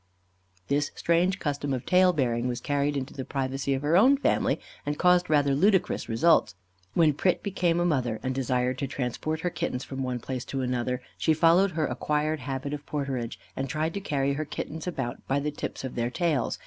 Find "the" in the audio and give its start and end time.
3.13-3.23, 15.39-15.51